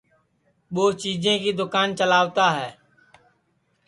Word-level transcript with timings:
ٻوچیجیں 0.73 1.37
کی 1.43 1.51
دوکان 1.59 1.87
چلاوتا 1.97 2.45
ہے 2.57 2.69